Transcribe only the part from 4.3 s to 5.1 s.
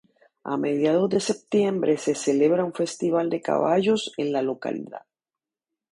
la localidad.